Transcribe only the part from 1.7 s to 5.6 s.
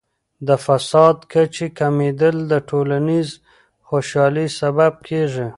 کمیدل د ټولنیز خوشحالۍ سبب کیږي.